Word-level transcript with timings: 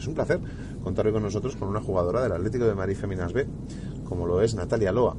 Es 0.00 0.06
un 0.06 0.14
placer 0.14 0.40
contar 0.82 1.06
hoy 1.06 1.12
con 1.12 1.22
nosotros 1.22 1.56
con 1.56 1.68
una 1.68 1.82
jugadora 1.82 2.22
del 2.22 2.32
Atlético 2.32 2.64
de 2.64 2.74
Madrid 2.74 2.96
Feminas 2.96 3.34
B, 3.34 3.46
como 4.04 4.26
lo 4.26 4.40
es 4.40 4.54
Natalia 4.54 4.92
Loa, 4.92 5.14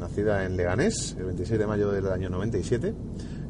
nacida 0.00 0.44
en 0.44 0.56
Leganés 0.56 1.14
el 1.16 1.26
26 1.26 1.60
de 1.60 1.66
mayo 1.68 1.92
del 1.92 2.08
año 2.08 2.30
97, 2.30 2.94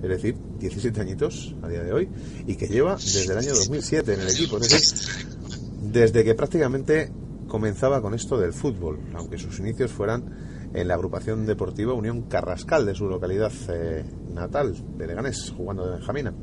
es 0.03 0.09
decir, 0.11 0.37
17 0.59 1.01
añitos 1.01 1.55
a 1.63 1.69
día 1.69 1.83
de 1.83 1.91
hoy, 1.91 2.11
y 2.47 2.57
que 2.57 2.69
lleva 2.69 2.97
desde 2.97 3.33
el 3.33 3.39
año 3.39 3.55
2007 3.55 4.13
en 4.13 4.21
el 4.21 4.29
equipo, 4.29 4.59
es 4.59 4.69
decir, 4.69 5.27
desde 5.81 6.23
que 6.23 6.35
prácticamente 6.35 7.11
comenzaba 7.49 8.03
con 8.03 8.13
esto 8.13 8.39
del 8.39 8.53
fútbol, 8.53 8.99
aunque 9.15 9.39
sus 9.39 9.59
inicios 9.61 9.91
fueran 9.91 10.54
en 10.75 10.89
la 10.89 10.95
agrupación 10.95 11.47
deportiva 11.47 11.95
Unión 11.95 12.23
Carrascal 12.23 12.85
de 12.85 12.95
su 12.95 13.09
localidad 13.09 13.53
eh, 13.69 14.05
natal, 14.33 14.75
de 14.99 15.07
Leganés, 15.07 15.53
jugando 15.57 15.87
de 15.87 15.93
Benjamina. 15.97 16.35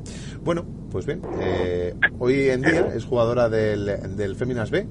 Bueno, 0.42 0.64
pues 0.90 1.06
bien, 1.06 1.22
eh, 1.40 1.94
hoy 2.18 2.48
en 2.48 2.62
día 2.62 2.88
es 2.94 3.04
jugadora 3.04 3.48
del, 3.48 4.16
del 4.16 4.34
Féminas 4.34 4.70
B, 4.70 4.88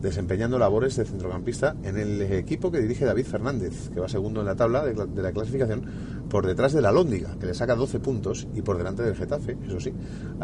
desempeñando 0.00 0.58
labores 0.58 0.96
de 0.96 1.04
centrocampista 1.04 1.76
en 1.82 1.96
el 1.98 2.22
equipo 2.22 2.70
que 2.70 2.80
dirige 2.80 3.04
David 3.04 3.26
Fernández, 3.26 3.90
que 3.90 4.00
va 4.00 4.08
segundo 4.08 4.40
en 4.40 4.46
la 4.46 4.56
tabla 4.56 4.84
de, 4.84 4.94
de 4.94 5.22
la 5.22 5.32
clasificación, 5.32 5.84
por 6.28 6.46
detrás 6.46 6.72
de 6.72 6.80
la 6.80 6.92
Lóndiga, 6.92 7.36
que 7.38 7.46
le 7.46 7.54
saca 7.54 7.74
12 7.74 8.00
puntos, 8.00 8.48
y 8.54 8.62
por 8.62 8.78
delante 8.78 9.02
del 9.02 9.14
Getafe, 9.14 9.58
eso 9.66 9.80
sí, 9.80 9.92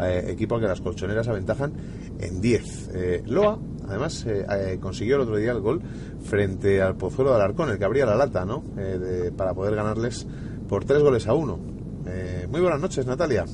eh, 0.01 0.25
equipo 0.29 0.55
al 0.55 0.61
que 0.61 0.67
las 0.67 0.81
colchoneras 0.81 1.27
aventajan 1.27 1.73
en 2.19 2.41
10. 2.41 2.89
Eh, 2.93 3.23
Loa, 3.25 3.59
además, 3.87 4.25
eh, 4.25 4.45
eh, 4.49 4.77
consiguió 4.81 5.15
el 5.15 5.21
otro 5.21 5.37
día 5.37 5.51
el 5.51 5.61
gol 5.61 5.81
frente 6.23 6.81
al 6.81 6.95
Pozuelo 6.95 7.31
de 7.31 7.37
Alarcón, 7.37 7.69
el 7.69 7.77
que 7.77 7.85
abría 7.85 8.05
la 8.05 8.15
lata, 8.15 8.45
¿no? 8.45 8.63
Eh, 8.77 8.97
de- 8.99 9.31
para 9.31 9.53
poder 9.53 9.75
ganarles 9.75 10.25
por 10.67 10.85
tres 10.85 11.01
goles 11.01 11.27
a 11.27 11.33
uno. 11.33 11.59
Eh, 12.05 12.47
muy 12.49 12.61
buenas 12.61 12.79
noches, 12.79 13.05
Natalia. 13.05 13.45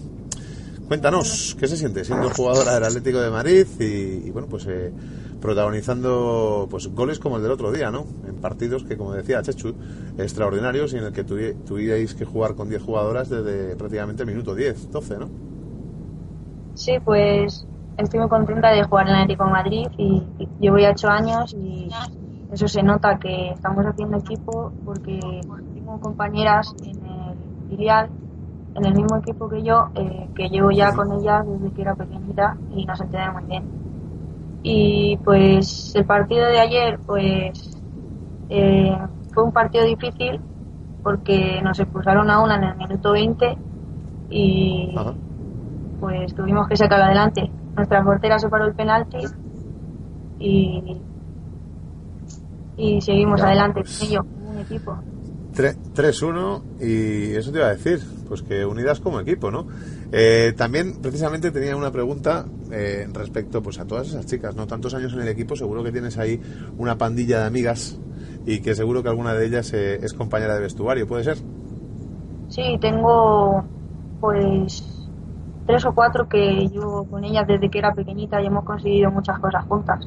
Cuéntanos, 0.88 1.56
¿qué 1.60 1.68
se 1.68 1.78
siente 1.78 2.04
siendo 2.04 2.30
jugadora 2.30 2.74
del 2.76 2.84
Atlético 2.84 3.20
de 3.22 3.30
Madrid 3.32 3.66
y, 3.80 4.28
y, 4.28 4.32
bueno, 4.32 4.48
pues 4.50 4.66
eh, 4.68 4.92
protagonizando 5.40 6.68
pues 6.70 6.88
goles 6.88 7.20
como 7.20 7.38
el 7.38 7.44
del 7.44 7.52
otro 7.52 7.72
día, 7.72 7.90
¿no? 7.90 8.06
En 8.28 8.36
partidos 8.36 8.84
que, 8.84 8.98
como 8.98 9.14
decía 9.14 9.42
Chechu, 9.42 9.74
extraordinarios 10.18 10.94
y 10.94 10.98
en 10.98 11.06
el 11.06 11.14
que 11.14 11.26
tuvi- 11.26 11.56
tuvierais 11.66 12.14
que 12.14 12.26
jugar 12.26 12.56
con 12.56 12.70
10 12.70 12.82
jugadoras 12.82 13.30
desde 13.30 13.76
prácticamente 13.76 14.24
el 14.24 14.28
minuto 14.30 14.54
10, 14.56 14.92
12, 14.92 15.18
¿no? 15.18 15.30
Sí, 16.76 16.94
pues 17.04 17.66
estoy 17.98 18.20
muy 18.20 18.30
contenta 18.30 18.72
de 18.72 18.84
jugar 18.84 19.08
en 19.08 19.16
el 19.16 19.22
Atlético 19.22 19.46
de 19.46 19.52
Madrid 19.52 19.88
y, 19.98 20.24
y 20.40 20.48
llevo 20.60 20.78
ya 20.78 20.92
ocho 20.92 21.10
años 21.10 21.54
y 21.54 21.90
eso 22.52 22.68
se 22.68 22.84
nota 22.84 23.18
que 23.18 23.50
estamos 23.50 23.86
haciendo 23.86 24.18
equipo 24.18 24.72
porque 24.86 25.20
tengo 25.74 26.00
compañeras 26.00 26.74
en 26.84 26.98
el 26.98 27.68
filial, 27.70 28.10
en 28.76 28.86
el 28.86 28.94
mismo 28.94 29.18
equipo 29.18 29.50
que 29.50 29.64
yo, 29.64 29.90
eh, 29.96 30.30
que 30.36 30.50
llevo 30.50 30.72
ya 30.72 30.96
con 30.96 31.12
ellas 31.14 31.46
desde 31.48 31.76
que 31.76 31.82
era 31.82 31.96
pequeñita 31.96 32.56
y 32.76 32.86
nos 32.86 33.02
entendemos 33.02 33.42
muy 33.42 33.50
bien. 33.50 33.64
Y 34.64 35.18
pues 35.18 35.96
el 35.96 36.06
partido 36.06 36.46
de 36.46 36.60
ayer, 36.60 37.00
pues 37.06 37.82
eh, 38.50 38.98
fue 39.34 39.44
un 39.44 39.52
partido 39.52 39.86
difícil 39.86 40.40
porque 41.02 41.60
nos 41.62 41.80
expulsaron 41.80 42.30
a 42.30 42.40
una 42.40 42.56
en 42.56 42.64
el 42.64 42.76
minuto 42.78 43.12
20 43.12 43.58
y 44.30 44.94
Ajá. 44.96 45.14
pues 46.00 46.34
tuvimos 46.36 46.68
que 46.68 46.78
sacar 46.78 47.02
adelante. 47.02 47.52
Nuestra 47.76 48.04
portera 48.04 48.40
se 48.40 48.50
paró 48.50 48.66
el 48.66 48.74
penalti 48.74 49.18
y, 50.40 50.98
y 52.78 53.02
seguimos 53.02 53.40
Ya, 53.40 53.48
adelante 53.48 53.82
pues. 53.82 53.98
con 54.00 54.08
ello, 54.08 54.24
como 54.24 54.50
un 54.52 54.58
equipo. 54.60 54.98
Tre- 55.56 55.78
3-1 55.94 56.62
y 56.82 57.36
eso 57.36 57.52
te 57.52 57.60
iba 57.60 57.68
a 57.68 57.72
decir, 57.76 58.00
pues 58.28 58.42
que 58.42 58.66
unidas 58.66 59.00
como 59.00 59.20
equipo, 59.20 59.52
¿no? 59.52 59.68
Eh, 60.12 60.54
también 60.58 61.00
precisamente 61.02 61.52
tenía 61.52 61.76
una 61.76 61.92
pregunta 61.92 62.46
eh, 62.72 63.08
respecto 63.14 63.62
pues 63.62 63.80
a 63.80 63.86
todas 63.86 64.08
esas 64.08 64.26
chicas, 64.26 64.56
¿no? 64.56 64.66
Tantos 64.66 64.94
años 64.96 65.14
en 65.14 65.22
el 65.22 65.28
equipo, 65.28 65.56
seguro 65.56 65.84
que 65.84 65.92
tienes 65.92 66.18
ahí 66.18 66.42
una 66.78 66.98
pandilla 66.98 67.40
de 67.42 67.46
amigas 67.46 68.00
y 68.46 68.62
que 68.62 68.74
seguro 68.76 69.04
que 69.04 69.10
alguna 69.10 69.34
de 69.36 69.46
ellas 69.46 69.72
eh, 69.74 70.00
es 70.04 70.14
compañera 70.14 70.56
de 70.56 70.62
vestuario, 70.62 71.08
¿puede 71.08 71.24
ser? 71.24 71.38
Sí, 72.50 72.78
tengo 72.82 73.64
pues 74.20 74.84
tres 75.66 75.86
o 75.86 75.94
cuatro 75.94 76.28
que 76.28 76.68
llevo 76.68 77.06
con 77.06 77.24
ellas 77.24 77.46
desde 77.48 77.70
que 77.70 77.80
era 77.80 77.94
pequeñita 77.94 78.42
y 78.42 78.48
hemos 78.48 78.64
conseguido 78.64 79.12
muchas 79.12 79.40
cosas 79.40 79.66
juntas. 79.66 80.06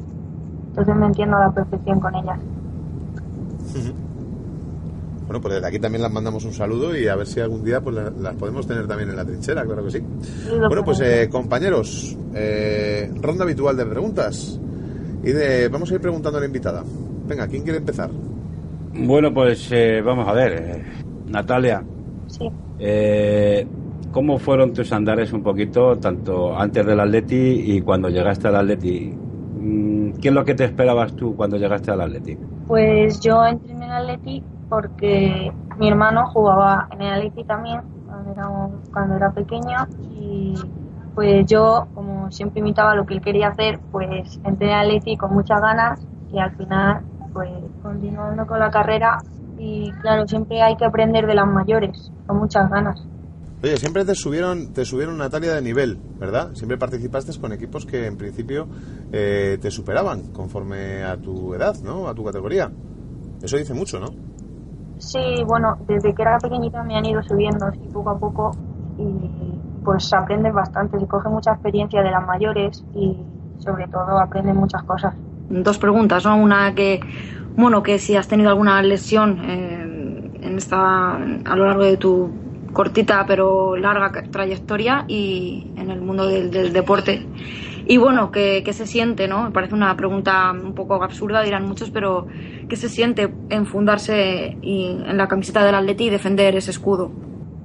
Entonces 0.71 0.95
me 0.97 1.07
entiendo 1.07 1.37
a 1.37 1.41
la 1.47 1.51
perfección 1.53 2.01
con 2.01 2.15
ellas. 2.15 2.39
Bueno, 5.27 5.41
pues 5.41 5.55
desde 5.55 5.67
aquí 5.67 5.79
también 5.81 6.03
las 6.03 6.13
mandamos 6.13 6.45
un 6.45 6.53
saludo 6.53 6.97
y 6.97 7.09
a 7.09 7.17
ver 7.17 7.27
si 7.27 7.41
algún 7.41 7.65
día 7.65 7.81
pues 7.81 7.97
la- 7.97 8.11
las 8.11 8.35
podemos 8.37 8.65
tener 8.67 8.87
también 8.87 9.11
en 9.11 9.17
la 9.17 9.25
trinchera, 9.25 9.65
claro 9.65 9.85
que 9.85 9.91
sí. 9.91 9.99
Bueno, 10.69 10.85
pues 10.85 11.01
eh, 11.01 11.29
compañeros, 11.31 12.17
eh, 12.35 13.11
ronda 13.21 13.43
habitual 13.45 13.77
de 13.77 13.87
preguntas. 13.87 14.61
Y 15.25 15.33
de, 15.33 15.69
vamos 15.69 15.91
a 15.91 15.95
ir 15.95 16.01
preguntando 16.01 16.39
a 16.39 16.41
la 16.41 16.47
invitada. 16.47 16.85
Venga, 17.27 17.49
¿quién 17.49 17.65
quiere 17.65 17.79
empezar? 17.79 18.09
Bueno, 18.95 19.35
pues 19.35 19.69
eh, 19.73 20.01
vamos 20.01 20.29
a 20.29 20.33
ver, 20.33 20.53
eh, 20.53 20.85
Natalia, 21.27 21.83
Sí, 22.29 22.49
eh, 22.79 23.67
¿cómo 24.13 24.39
fueron 24.39 24.73
tus 24.73 24.93
andares 24.93 25.33
un 25.33 25.43
poquito, 25.43 25.97
tanto 25.99 26.57
antes 26.57 26.85
del 26.87 27.01
Atleti 27.01 27.75
y 27.77 27.81
cuando 27.81 28.09
llegaste 28.09 28.49
al 28.49 28.57
Atleti? 28.57 29.15
Mm, 29.59 30.13
¿Qué 30.21 30.29
es 30.29 30.35
lo 30.35 30.45
que 30.45 30.55
te 30.55 30.65
esperabas 30.65 31.15
tú 31.15 31.37
cuando 31.37 31.57
llegaste 31.57 31.91
al 31.91 32.01
Atleti? 32.01 32.37
Pues 32.67 33.21
yo 33.21 33.45
entré 33.45 33.73
en 33.73 33.83
el 33.83 33.93
Atleti 33.93 34.43
porque 34.69 35.53
mi 35.79 35.89
hermano 35.89 36.27
jugaba 36.29 36.89
en 36.93 37.03
el 37.03 37.13
Atleti 37.13 37.45
también 37.45 37.81
cuando 38.07 38.33
era, 38.33 38.49
cuando 38.93 39.17
era 39.17 39.31
pequeño 39.31 39.87
y 40.15 40.55
pues 41.15 41.47
yo, 41.47 41.87
como 41.95 42.31
siempre 42.31 42.61
imitaba 42.61 42.95
lo 42.95 43.07
que 43.07 43.15
él 43.15 43.21
quería 43.21 43.49
hacer, 43.49 43.81
pues 43.91 44.39
entré 44.45 44.69
en 44.69 44.75
el 44.75 44.87
Atleti 44.87 45.17
con 45.17 45.33
muchas 45.33 45.61
ganas 45.61 46.07
y 46.33 46.39
al 46.39 46.55
final 46.57 47.03
pues 47.33 47.51
continuando 47.83 48.47
con 48.47 48.59
la 48.59 48.71
carrera 48.71 49.19
y 49.59 49.91
claro, 50.01 50.27
siempre 50.27 50.63
hay 50.63 50.77
que 50.77 50.85
aprender 50.85 51.27
de 51.27 51.35
las 51.35 51.47
mayores, 51.47 52.13
con 52.27 52.39
muchas 52.39 52.69
ganas. 52.71 53.03
Oye, 53.67 53.79
siempre 53.79 54.05
te 54.05 54.15
subieron, 54.15 54.73
te 54.73 54.85
subieron 54.85 55.19
Natalia 55.19 55.55
de 55.55 55.61
nivel, 55.61 55.99
¿verdad? 56.21 56.55
Siempre 56.55 56.79
participaste 56.79 57.37
con 57.41 57.53
equipos 57.53 57.85
que 57.85 58.07
en 58.07 58.17
principio 58.17 58.69
eh, 59.11 59.59
te 59.61 59.73
superaban 59.73 60.33
conforme 60.33 61.03
a 61.03 61.17
tu 61.17 61.53
edad, 61.53 61.75
¿no? 61.83 62.07
A 62.07 62.15
tu 62.15 62.25
categoría. 62.25 62.71
Eso 63.43 63.57
dice 63.57 63.75
mucho, 63.75 63.99
¿no? 63.99 64.07
Sí, 64.99 65.43
bueno, 65.45 65.79
desde 65.89 66.15
que 66.15 66.23
era 66.23 66.39
pequeñita 66.39 66.85
me 66.85 66.97
han 66.97 67.07
ido 67.07 67.21
subiendo 67.25 67.67
así 67.67 67.81
poco 67.93 68.11
a 68.11 68.17
poco 68.17 68.53
y 68.99 69.83
pues 69.83 70.13
aprendes 70.13 70.55
bastante, 70.55 71.01
se 71.01 71.07
coge 71.09 71.29
mucha 71.29 71.51
experiencia 71.51 72.05
de 72.05 72.11
las 72.13 72.25
mayores 72.25 72.85
y 72.95 73.17
sobre 73.59 73.89
todo 73.89 74.17
aprendes 74.21 74.55
muchas 74.55 74.85
cosas. 74.85 75.13
dos 75.51 75.79
preguntas, 75.79 76.25
¿no? 76.25 76.37
Una 76.37 76.73
que, 76.73 77.01
bueno, 77.57 77.83
que 77.83 77.99
si 77.99 78.15
has 78.15 78.29
tenido 78.29 78.51
alguna 78.51 78.81
lesión 78.81 79.41
eh, 79.43 80.31
en 80.41 80.57
esta, 80.57 81.17
a 81.17 81.57
lo 81.57 81.67
largo 81.67 81.83
de 81.83 81.97
tu 81.97 82.46
cortita 82.77 83.25
pero 83.27 83.75
larga 83.75 84.13
trayectoria 84.31 85.07
y 85.09 85.73
en 85.77 85.91
el 85.91 86.03
mundo 86.03 86.27
del, 86.27 86.75
deporte. 86.75 87.27
Y 87.87 87.97
bueno, 87.97 88.31
¿qué, 88.31 88.63
qué 88.63 88.75
se 88.75 88.87
siente, 88.87 89.29
no? 89.29 89.45
Me 89.45 89.51
parece 89.51 89.75
una 89.75 89.97
pregunta 89.97 90.53
un 90.53 90.75
poco 90.75 91.03
absurda, 91.03 91.41
dirán 91.41 91.67
muchos, 91.67 91.91
pero 91.91 92.27
¿qué 92.69 92.77
se 92.77 92.91
siente 92.91 93.33
enfundarse 93.49 94.59
y, 94.61 94.89
en 95.07 95.17
la 95.17 95.27
camiseta 95.27 95.65
del 95.65 95.75
Atleti 95.75 96.09
y 96.09 96.11
defender 96.11 96.55
ese 96.55 96.71
escudo? 96.71 97.11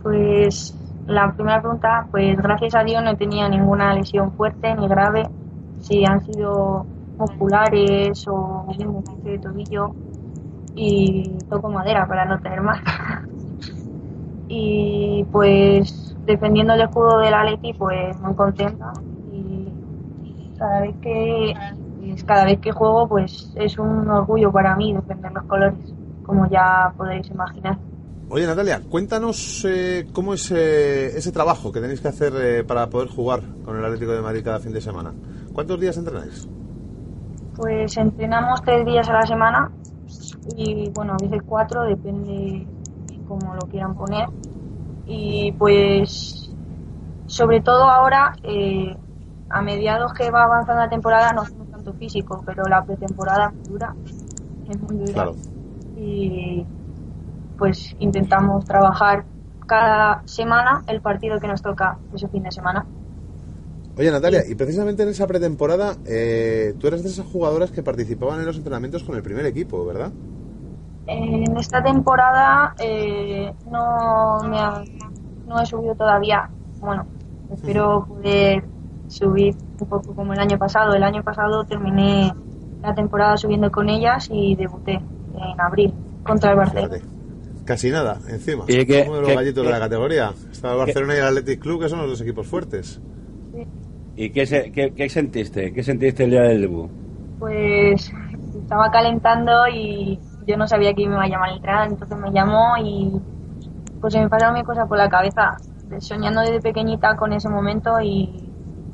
Pues 0.02 0.78
la 1.08 1.34
primera 1.34 1.60
pregunta, 1.60 2.08
pues 2.10 2.38
gracias 2.38 2.76
a 2.76 2.84
Dios 2.86 3.04
no 3.04 3.18
tenido 3.18 3.50
ninguna 3.50 3.94
lesión 3.94 4.32
fuerte 4.32 4.74
ni 4.76 4.88
grave. 4.88 5.24
Si 5.82 6.06
han 6.06 6.22
sido 6.22 6.86
musculares 7.18 8.26
o 8.30 8.66
un 8.66 9.04
de 9.26 9.40
tobillo 9.40 9.90
y 10.74 11.38
toco 11.50 11.70
madera 11.70 12.08
para 12.08 12.24
no 12.24 12.40
tener 12.40 12.62
más. 12.62 12.80
y 14.54 15.26
pues 15.32 16.14
defendiendo 16.26 16.74
el 16.74 16.82
escudo 16.82 17.20
del 17.20 17.34
Atleti, 17.34 17.72
pues 17.74 18.20
muy 18.20 18.36
contenta 18.36 18.92
y 19.32 19.72
cada 20.58 20.82
vez 20.82 20.96
que 21.02 21.54
cada 22.26 22.44
vez 22.44 22.60
que 22.60 22.72
juego, 22.72 23.08
pues 23.08 23.54
es 23.56 23.78
un 23.80 24.10
orgullo 24.10 24.52
para 24.52 24.76
mí 24.76 24.94
defender 24.94 25.32
los 25.32 25.44
colores, 25.46 25.94
como 26.24 26.50
ya 26.50 26.94
podéis 26.98 27.30
imaginar. 27.30 27.78
Oye, 28.30 28.46
Natalia, 28.46 28.82
cuéntanos 28.90 29.66
eh, 29.66 30.08
cómo 30.12 30.34
es 30.34 30.52
eh, 30.52 31.18
ese 31.18 31.32
trabajo 31.32 31.72
que 31.72 31.80
tenéis 31.80 32.02
que 32.02 32.10
hacer 32.10 32.34
eh, 32.36 32.64
para 32.66 32.88
poder 32.90 33.08
jugar 33.08 33.42
con 33.64 33.78
el 33.78 33.86
Atlético 33.86 34.12
de 34.12 34.22
Madrid 34.22 34.44
cada 34.44 34.60
fin 34.60 34.74
de 34.74 34.82
semana. 34.82 35.14
¿Cuántos 35.54 35.80
días 35.80 35.96
entrenáis? 35.96 36.48
Pues 37.56 37.96
entrenamos 37.96 38.62
tres 38.64 38.86
días 38.86 39.08
a 39.08 39.14
la 39.14 39.26
semana 39.26 39.72
y 40.58 40.90
bueno, 40.90 41.14
a 41.14 41.18
veces 41.24 41.42
cuatro, 41.46 41.84
depende 41.84 42.68
cómo 43.32 43.56
lo 43.56 43.62
quieran 43.62 43.96
poner. 43.96 44.28
Y 45.06 45.54
pues 45.54 46.50
sobre 47.28 47.62
todo 47.62 47.84
ahora, 47.84 48.36
eh, 48.44 48.96
a 49.50 49.62
mediados 49.62 50.14
que 50.14 50.30
va 50.30 50.44
avanzando 50.44 50.82
la 50.82 50.90
temporada, 50.90 51.32
no 51.32 51.42
hacemos 51.42 51.70
tanto 51.70 51.94
físico, 51.94 52.44
pero 52.46 52.64
la 52.66 52.84
pretemporada 52.84 53.54
dura, 53.70 53.96
es 54.70 54.82
muy 54.82 54.98
dura. 54.98 55.14
Claro. 55.14 55.36
Y 55.96 56.66
pues 57.58 57.96
intentamos 58.00 58.66
trabajar 58.66 59.24
cada 59.66 60.22
semana 60.26 60.84
el 60.88 61.02
partido 61.02 61.40
que 61.40 61.48
nos 61.48 61.62
toca 61.62 61.98
ese 62.14 62.28
fin 62.28 62.44
de 62.44 62.52
semana. 62.52 62.86
Oye, 63.98 64.10
Natalia, 64.10 64.44
y 64.48 64.56
precisamente 64.56 65.04
en 65.04 65.10
esa 65.10 65.28
pretemporada, 65.28 65.96
eh, 66.06 66.74
tú 66.80 66.88
eres 66.88 67.04
de 67.04 67.10
esas 67.10 67.26
jugadoras 67.26 67.72
que 67.72 67.84
participaban 67.84 68.40
en 68.40 68.46
los 68.46 68.58
entrenamientos 68.58 69.04
con 69.04 69.16
el 69.16 69.22
primer 69.22 69.46
equipo, 69.46 69.86
¿verdad? 69.86 70.12
En 71.14 71.58
esta 71.58 71.84
temporada 71.84 72.74
eh, 72.80 73.52
no, 73.70 74.40
me 74.50 74.58
ha- 74.60 74.84
no 75.48 75.62
he 75.62 75.66
subido 75.66 75.94
todavía. 75.96 76.50
Bueno, 76.80 77.06
espero 77.54 78.06
poder 78.08 78.64
subir 79.08 79.56
un 79.80 79.88
poco 79.88 80.14
como 80.16 80.34
el 80.34 80.40
año 80.40 80.58
pasado. 80.58 80.94
El 80.96 81.04
año 81.04 81.22
pasado 81.22 81.66
terminé 81.66 82.32
la 82.82 82.96
temporada 82.96 83.36
subiendo 83.36 83.70
con 83.72 83.90
ellas 83.90 84.30
y 84.32 84.56
debuté 84.56 84.94
en 84.94 85.60
abril 85.62 85.94
contra 86.24 86.52
el 86.52 86.58
Barcelona. 86.58 86.98
Casi 87.66 87.90
nada, 87.92 88.18
encima. 88.30 88.64
Y 88.68 88.86
que- 88.86 89.04
Uno 89.06 89.16
de 89.16 89.22
los 89.22 89.30
que- 89.30 89.36
gallitos 89.36 89.66
de 89.66 89.72
la 89.72 89.80
categoría. 89.80 90.34
Está 90.52 90.72
el 90.72 90.78
Barcelona 90.78 91.14
y 91.14 91.18
el 91.18 91.24
Athletic 91.26 91.60
Club, 91.60 91.82
que 91.82 91.90
son 91.90 92.00
los 92.00 92.10
dos 92.10 92.22
equipos 92.22 92.48
fuertes. 92.48 93.02
¿Y 94.16 94.30
qué, 94.32 94.46
se- 94.46 94.72
qué, 94.72 94.94
qué 94.94 95.10
sentiste? 95.10 95.74
¿Qué 95.74 95.84
sentiste 95.84 96.24
el 96.24 96.32
día 96.32 96.42
del 96.44 96.62
debut? 96.62 96.90
Pues 97.40 98.12
estaba 98.62 98.90
calentando 98.92 99.68
y 99.68 100.20
yo 100.46 100.58
no 100.58 100.68
sabía 100.68 100.94
que 100.94 101.08
me 101.08 101.16
iba 101.16 101.24
a 101.24 101.28
llamar 101.28 101.50
el 101.50 101.56
entrenador, 101.58 101.92
entonces 101.92 102.18
me 102.18 102.32
llamó 102.32 102.78
y 102.78 103.20
pues 104.00 104.14
se 104.14 104.20
me 104.20 104.30
pasaron 104.30 104.56
mil 104.56 104.64
cosas 104.64 104.88
por 104.88 104.98
la 104.98 105.10
cabeza, 105.10 105.58
soñando 106.00 106.42
desde 106.42 106.60
pequeñita 106.60 107.16
con 107.16 107.34
ese 107.34 107.50
momento 107.50 108.00
y 108.02 108.50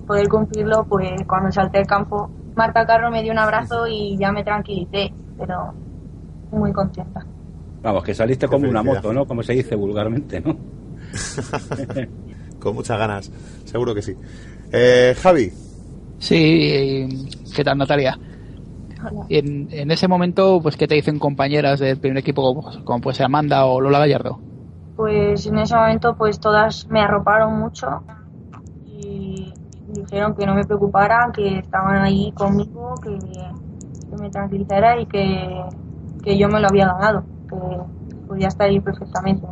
poder 0.05 0.27
cumplirlo, 0.27 0.85
pues 0.85 1.11
cuando 1.27 1.51
salté 1.51 1.79
al 1.79 1.87
campo, 1.87 2.29
Marta 2.55 2.85
Carro 2.85 3.11
me 3.11 3.23
dio 3.23 3.31
un 3.31 3.39
abrazo 3.39 3.87
y 3.87 4.17
ya 4.17 4.31
me 4.31 4.43
tranquilicé, 4.43 5.13
pero 5.37 5.73
muy 6.51 6.71
contenta. 6.71 7.25
Vamos, 7.81 8.03
que 8.03 8.13
saliste 8.13 8.47
Qué 8.47 8.51
como 8.51 8.69
una 8.69 8.83
moto, 8.83 9.13
¿no? 9.13 9.25
Como 9.25 9.43
se 9.43 9.53
dice 9.53 9.75
vulgarmente, 9.75 10.41
¿no? 10.41 10.57
Con 12.59 12.75
muchas 12.75 12.97
ganas, 12.97 13.31
seguro 13.65 13.93
que 13.93 14.01
sí. 14.01 14.15
Eh, 14.71 15.15
Javi, 15.21 15.51
Sí, 16.19 17.29
¿qué 17.55 17.63
tal 17.63 17.77
Natalia? 17.77 18.17
En, 19.29 19.67
en 19.71 19.91
ese 19.91 20.07
momento, 20.07 20.59
pues, 20.61 20.77
¿qué 20.77 20.87
te 20.87 20.95
dicen 20.95 21.19
compañeras 21.19 21.79
del 21.79 21.97
primer 21.99 22.17
equipo 22.19 22.41
como, 22.41 22.83
como 22.85 23.01
puede 23.01 23.15
ser 23.15 23.25
Amanda 23.25 23.65
o 23.65 23.81
Lola 23.81 23.99
Gallardo? 23.99 24.39
Pues 24.95 25.45
en 25.45 25.59
ese 25.59 25.75
momento 25.75 26.15
pues 26.17 26.39
todas 26.39 26.87
me 26.89 27.01
arroparon 27.01 27.59
mucho 27.59 28.03
y 28.87 29.53
dijeron 29.87 30.33
que 30.35 30.45
no 30.45 30.55
me 30.55 30.65
preocupara, 30.65 31.31
que 31.33 31.59
estaban 31.59 32.01
ahí 32.01 32.31
conmigo, 32.31 32.95
que, 33.03 33.17
que 33.17 34.15
me 34.21 34.29
tranquilizara 34.31 34.99
y 34.99 35.05
que, 35.05 35.61
que 36.23 36.37
yo 36.37 36.49
me 36.49 36.59
lo 36.59 36.67
había 36.67 36.87
ganado, 36.87 37.23
que 37.47 37.55
podía 38.27 38.47
estar 38.47 38.67
ahí 38.67 38.79
perfectamente. 38.79 39.45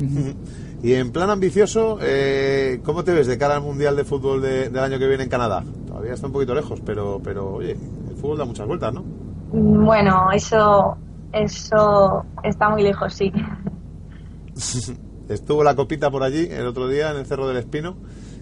y 0.82 0.94
en 0.94 1.10
plan 1.10 1.30
ambicioso, 1.30 1.98
eh, 2.02 2.80
¿cómo 2.84 3.04
te 3.04 3.12
ves 3.12 3.26
de 3.26 3.38
cara 3.38 3.56
al 3.56 3.62
Mundial 3.62 3.96
de 3.96 4.04
Fútbol 4.04 4.42
de- 4.42 4.68
del 4.68 4.82
año 4.82 4.98
que 4.98 5.06
viene 5.06 5.24
en 5.24 5.30
Canadá? 5.30 5.62
Todavía 5.86 6.14
está 6.14 6.26
un 6.26 6.32
poquito 6.32 6.54
lejos, 6.54 6.80
pero, 6.84 7.20
pero 7.22 7.54
oye, 7.54 7.76
fútbol 8.20 8.38
da 8.38 8.44
muchas 8.44 8.66
vueltas, 8.66 8.92
¿no? 8.92 9.04
Bueno, 9.52 10.30
eso, 10.32 10.96
eso 11.32 12.24
está 12.42 12.68
muy 12.70 12.82
lejos, 12.82 13.14
sí. 13.14 13.32
Estuvo 15.28 15.62
la 15.62 15.76
copita 15.76 16.10
por 16.10 16.22
allí 16.22 16.48
el 16.50 16.66
otro 16.66 16.88
día 16.88 17.10
en 17.12 17.18
el 17.18 17.26
Cerro 17.26 17.46
del 17.46 17.56
Espino, 17.56 17.96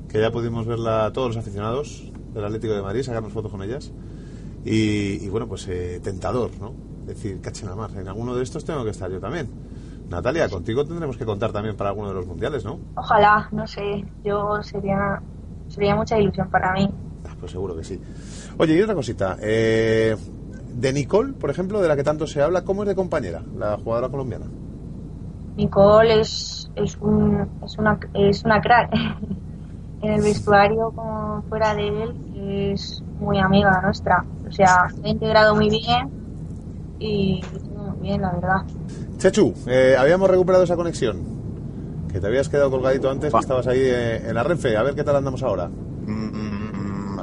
que 0.08 0.20
ya 0.20 0.30
pudimos 0.30 0.66
verla 0.66 1.10
todos 1.12 1.28
los 1.28 1.36
aficionados 1.36 2.10
del 2.32 2.44
Atlético 2.44 2.74
de 2.74 2.82
Madrid, 2.82 3.02
sacarnos 3.02 3.32
fotos 3.32 3.50
con 3.50 3.62
ellas. 3.62 3.92
Y, 4.64 5.24
y 5.24 5.28
bueno, 5.28 5.46
pues 5.46 5.68
eh, 5.68 6.00
tentador, 6.02 6.50
¿no? 6.58 6.72
Decir, 7.06 7.40
caché 7.40 7.66
la 7.66 7.74
mar, 7.74 7.90
en 7.96 8.08
alguno 8.08 8.34
de 8.34 8.42
estos 8.42 8.64
tengo 8.64 8.84
que 8.84 8.90
estar 8.90 9.10
yo 9.10 9.20
también. 9.20 9.48
Natalia, 10.08 10.48
contigo 10.48 10.84
tendremos 10.84 11.16
que 11.16 11.26
contar 11.26 11.52
también 11.52 11.76
para 11.76 11.90
alguno 11.90 12.08
de 12.08 12.14
los 12.14 12.26
mundiales, 12.26 12.64
¿no? 12.64 12.78
Ojalá, 12.94 13.48
no 13.52 13.66
sé, 13.66 14.04
yo 14.24 14.62
sería, 14.62 15.20
sería 15.68 15.94
mucha 15.94 16.18
ilusión 16.18 16.48
para 16.50 16.72
mí. 16.72 16.88
Pues 17.38 17.52
seguro 17.52 17.76
que 17.76 17.84
sí. 17.84 18.00
Oye, 18.58 18.76
y 18.76 18.82
otra 18.82 18.94
cosita. 18.94 19.36
eh, 19.40 20.16
de 20.74 20.92
Nicole, 20.92 21.32
por 21.32 21.50
ejemplo, 21.50 21.80
de 21.80 21.88
la 21.88 21.96
que 21.96 22.04
tanto 22.04 22.26
se 22.26 22.40
habla, 22.40 22.62
¿cómo 22.62 22.84
es 22.84 22.88
de 22.88 22.94
compañera, 22.94 23.42
la 23.56 23.76
jugadora 23.78 24.08
colombiana? 24.08 24.46
Nicole 25.56 26.20
es, 26.20 26.70
es, 26.76 26.96
un, 27.00 27.48
es, 27.64 27.76
una, 27.78 27.98
es 28.14 28.44
una 28.44 28.60
crack. 28.60 28.92
en 30.02 30.12
el 30.12 30.22
vestuario, 30.22 30.92
como 30.94 31.42
fuera 31.48 31.74
de 31.74 31.88
él, 31.88 32.14
es 32.72 33.02
muy 33.18 33.38
amiga 33.38 33.80
nuestra. 33.82 34.24
O 34.48 34.52
sea, 34.52 34.88
se 34.94 35.04
ha 35.04 35.08
integrado 35.08 35.56
muy 35.56 35.68
bien 35.68 36.10
y 37.00 37.40
todo 37.40 37.94
muy 37.94 38.08
bien, 38.08 38.22
la 38.22 38.32
verdad. 38.32 38.62
Chechu, 39.18 39.52
eh, 39.66 39.96
habíamos 39.98 40.30
recuperado 40.30 40.62
esa 40.64 40.76
conexión. 40.76 41.38
Que 42.12 42.20
te 42.20 42.26
habías 42.28 42.48
quedado 42.48 42.70
colgadito 42.70 43.10
antes, 43.10 43.32
que 43.32 43.38
estabas 43.40 43.66
ahí 43.66 43.80
eh, 43.82 44.28
en 44.28 44.34
la 44.34 44.42
Renfe. 44.44 44.76
A 44.76 44.82
ver 44.82 44.94
qué 44.94 45.04
tal 45.04 45.16
andamos 45.16 45.42
ahora. 45.42 45.68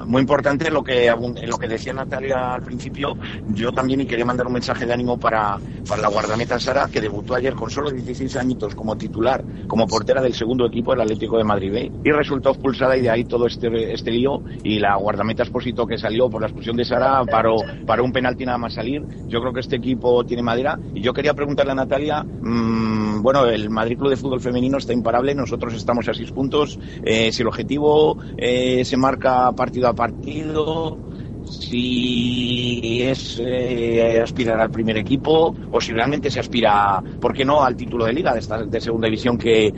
Muy 0.07 0.21
importante 0.21 0.69
lo 0.69 0.83
que 0.83 1.13
lo 1.47 1.57
que 1.57 1.67
decía 1.67 1.93
Natalia 1.93 2.53
al 2.53 2.61
principio. 2.61 3.17
Yo 3.47 3.71
también 3.71 4.01
y 4.01 4.05
quería 4.05 4.25
mandar 4.25 4.47
un 4.47 4.53
mensaje 4.53 4.85
de 4.85 4.93
ánimo 4.93 5.17
para, 5.17 5.57
para 5.87 6.01
la 6.01 6.09
guardameta 6.09 6.59
Sara, 6.59 6.87
que 6.91 7.01
debutó 7.01 7.35
ayer 7.35 7.53
con 7.53 7.69
solo 7.69 7.91
16 7.91 8.35
añitos 8.35 8.75
como 8.75 8.97
titular, 8.97 9.43
como 9.67 9.87
portera 9.87 10.21
del 10.21 10.33
segundo 10.33 10.65
equipo 10.65 10.91
del 10.91 11.01
Atlético 11.01 11.37
de 11.37 11.43
Madrid 11.43 11.71
B, 11.71 11.91
y 12.03 12.11
resultó 12.11 12.49
expulsada 12.49 12.97
y 12.97 13.01
de 13.01 13.09
ahí 13.09 13.25
todo 13.25 13.47
este, 13.47 13.93
este 13.93 14.11
lío. 14.11 14.43
Y 14.63 14.79
la 14.79 14.95
guardameta 14.95 15.43
Esposito 15.43 15.85
que 15.85 15.97
salió 15.97 16.29
por 16.29 16.41
la 16.41 16.47
expulsión 16.47 16.75
de 16.77 16.85
Sara 16.85 17.23
paró, 17.25 17.55
paró 17.85 18.03
un 18.03 18.11
penalti 18.11 18.45
nada 18.45 18.57
más 18.57 18.73
salir. 18.73 19.03
Yo 19.27 19.41
creo 19.41 19.53
que 19.53 19.61
este 19.61 19.77
equipo 19.77 20.23
tiene 20.25 20.43
madera. 20.43 20.79
Y 20.93 21.01
yo 21.01 21.13
quería 21.13 21.33
preguntarle 21.33 21.71
a 21.71 21.75
Natalia, 21.75 22.23
mm, 22.23 22.84
bueno, 23.25 23.47
el 23.47 23.71
Madrid 23.71 23.97
Club 23.97 24.11
de 24.11 24.17
Fútbol 24.17 24.39
Femenino 24.39 24.77
está 24.77 24.93
imparable, 24.93 25.33
nosotros 25.33 25.73
estamos 25.73 26.07
a 26.07 26.13
seis 26.13 26.31
puntos. 26.31 26.79
Eh, 27.03 27.31
si 27.31 27.41
el 27.41 27.47
objetivo 27.47 28.19
eh, 28.37 28.85
se 28.85 28.97
marca 28.97 29.51
partido 29.53 29.87
a 29.87 29.93
partido, 29.95 30.95
si 31.43 33.01
es 33.01 33.41
eh, 33.43 34.21
aspirar 34.21 34.61
al 34.61 34.69
primer 34.69 34.97
equipo 34.97 35.55
o 35.71 35.81
si 35.81 35.91
realmente 35.91 36.29
se 36.29 36.39
aspira, 36.39 37.01
¿por 37.19 37.33
qué 37.33 37.43
no?, 37.43 37.63
al 37.63 37.75
título 37.75 38.05
de 38.05 38.13
liga 38.13 38.31
de, 38.31 38.41
esta, 38.41 38.63
de 38.63 38.79
segunda 38.79 39.07
división 39.07 39.39
que 39.39 39.73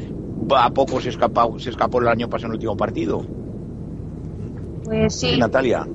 a 0.53 0.69
poco 0.71 0.99
se, 0.99 1.07
escapa, 1.07 1.47
se 1.57 1.69
escapó 1.69 2.01
el 2.01 2.09
año 2.09 2.27
pasado 2.27 2.47
en 2.47 2.51
el 2.51 2.55
último 2.57 2.75
partido. 2.75 3.21
Pues 4.83 5.21
sí, 5.21 5.37
Natalia. 5.37 5.87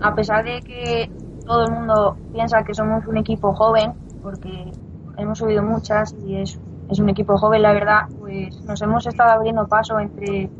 a 0.00 0.14
pesar 0.14 0.42
de 0.42 0.58
que 0.62 1.10
todo 1.44 1.66
el 1.66 1.70
mundo 1.70 2.16
piensa 2.32 2.64
que 2.64 2.72
somos 2.72 3.06
un 3.06 3.18
equipo 3.18 3.52
joven, 3.52 3.92
porque 4.22 4.72
hemos 5.18 5.38
subido 5.38 5.62
muchas 5.62 6.14
y 6.26 6.36
es, 6.36 6.58
es 6.90 6.98
un 6.98 7.08
equipo 7.08 7.36
joven, 7.36 7.62
la 7.62 7.72
verdad, 7.72 8.02
pues 8.18 8.60
nos 8.64 8.80
hemos 8.82 9.06
estado 9.06 9.32
abriendo 9.32 9.66
paso 9.66 9.98
entre, 9.98 10.50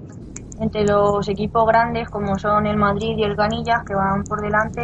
entre 0.61 0.85
los 0.85 1.28
equipos 1.28 1.66
grandes 1.66 2.09
como 2.09 2.38
son 2.38 2.66
el 2.66 2.76
Madrid 2.76 3.16
y 3.16 3.25
el 3.25 3.35
Ganillas, 3.35 3.85
que 3.85 3.95
van 3.95 4.25
por 4.25 4.40
delante. 4.40 4.83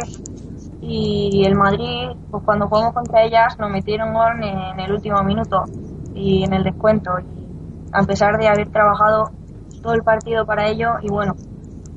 Y 0.81 1.43
el 1.45 1.55
Madrid, 1.55 2.09
pues 2.31 2.43
cuando 2.43 2.67
jugamos 2.67 2.93
contra 2.93 3.23
ellas, 3.23 3.57
nos 3.59 3.69
metieron 3.69 4.13
gol 4.13 4.43
en 4.43 4.79
el 4.79 4.91
último 4.91 5.21
minuto 5.23 5.63
y 6.15 6.43
en 6.43 6.53
el 6.53 6.63
descuento. 6.63 7.11
Y 7.19 7.47
a 7.93 8.03
pesar 8.03 8.37
de 8.37 8.47
haber 8.47 8.69
trabajado 8.69 9.29
todo 9.81 9.93
el 9.93 10.03
partido 10.03 10.45
para 10.45 10.67
ello, 10.67 10.93
y 11.01 11.09
bueno, 11.09 11.35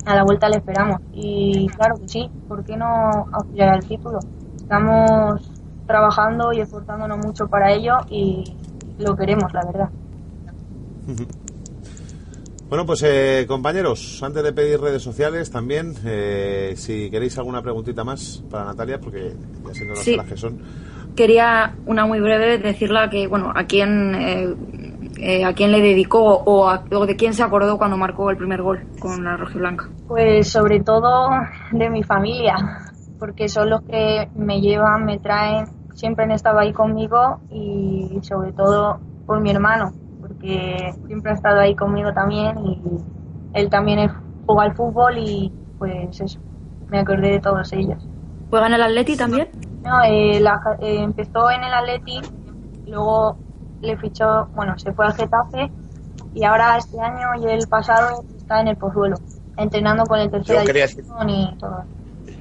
a 0.06 0.14
la 0.14 0.24
vuelta 0.24 0.48
le 0.48 0.56
esperamos. 0.56 1.00
Y 1.12 1.68
claro 1.68 1.96
sí, 2.06 2.30
¿por 2.48 2.64
qué 2.64 2.76
no 2.76 3.26
aspirar 3.32 3.70
al 3.70 3.86
título? 3.86 4.18
Estamos 4.56 5.50
trabajando 5.86 6.52
y 6.52 6.60
esforzándonos 6.60 7.18
mucho 7.18 7.46
para 7.48 7.72
ello 7.72 7.98
y 8.08 8.44
lo 8.98 9.16
queremos, 9.16 9.52
la 9.52 9.64
verdad. 9.64 9.88
Bueno, 12.66 12.86
pues 12.86 13.02
eh, 13.04 13.44
compañeros, 13.46 14.20
antes 14.22 14.42
de 14.42 14.52
pedir 14.52 14.80
redes 14.80 15.02
sociales 15.02 15.50
también, 15.50 15.94
eh, 16.04 16.72
si 16.76 17.08
queréis 17.10 17.36
alguna 17.38 17.62
preguntita 17.62 18.02
más 18.04 18.42
para 18.50 18.64
Natalia, 18.64 18.98
porque 18.98 19.32
ya 19.64 19.74
siendo 19.74 19.94
las 19.94 20.02
Sí. 20.02 20.14
horas 20.14 20.26
que 20.26 20.36
son. 20.36 20.58
Quería 21.14 21.74
una 21.86 22.06
muy 22.06 22.20
breve 22.20 22.58
decirla 22.58 23.10
que, 23.10 23.28
bueno, 23.28 23.52
a 23.54 23.64
quién, 23.64 24.14
eh, 24.16 24.54
eh, 25.18 25.44
a 25.44 25.52
quién 25.52 25.70
le 25.70 25.80
dedicó 25.82 26.20
o, 26.24 26.68
a- 26.68 26.82
o 26.90 27.06
de 27.06 27.14
quién 27.14 27.34
se 27.34 27.42
acordó 27.44 27.76
cuando 27.78 27.96
marcó 27.96 28.30
el 28.30 28.36
primer 28.38 28.62
gol 28.62 28.80
con 28.98 29.22
la 29.22 29.36
rojiblanca. 29.36 29.88
Pues 30.08 30.48
sobre 30.48 30.80
todo 30.80 31.28
de 31.70 31.90
mi 31.90 32.02
familia, 32.02 32.56
porque 33.20 33.48
son 33.48 33.70
los 33.70 33.82
que 33.82 34.28
me 34.34 34.60
llevan, 34.60 35.04
me 35.04 35.18
traen, 35.20 35.66
siempre 35.94 36.24
han 36.24 36.32
estado 36.32 36.58
ahí 36.58 36.72
conmigo 36.72 37.40
y 37.50 38.18
sobre 38.22 38.52
todo 38.52 39.00
por 39.26 39.40
mi 39.40 39.50
hermano, 39.50 39.94
porque 40.20 40.94
siempre 41.06 41.32
ha 41.32 41.34
estado 41.34 41.60
ahí 41.60 41.74
conmigo 41.74 42.12
también 42.12 42.58
y 42.58 42.82
él 43.52 43.70
también 43.70 44.10
juega 44.46 44.62
al 44.64 44.74
fútbol 44.74 45.18
y 45.18 45.52
pues 45.78 46.20
eso, 46.20 46.38
me 46.88 46.98
acordé 47.00 47.30
de 47.30 47.40
todos 47.40 47.72
ellos. 47.72 48.06
¿Juega 48.50 48.66
en 48.66 48.74
el 48.74 48.82
Atleti 48.82 49.16
también? 49.16 49.48
No, 49.84 50.02
eh, 50.02 50.40
la- 50.40 50.60
eh, 50.80 51.00
empezó 51.02 51.50
en 51.50 51.62
el 51.64 51.72
Atleti, 51.74 52.20
luego 52.86 53.38
le 53.80 53.96
fichó, 53.98 54.48
bueno, 54.54 54.78
se 54.78 54.92
fue 54.92 55.06
al 55.06 55.14
Getafe 55.14 55.70
y 56.32 56.44
ahora 56.44 56.76
este 56.78 57.00
año 57.00 57.34
y 57.40 57.46
el 57.50 57.66
pasado 57.68 58.24
está 58.36 58.60
en 58.60 58.68
el 58.68 58.76
Pozuelo, 58.76 59.20
entrenando 59.56 60.06
con 60.06 60.18
el 60.20 60.30
tercera 60.30 60.60
Yo 60.60 60.66
quería 60.66 60.86
división 60.86 61.30
y 61.30 61.56
todo. 61.58 61.84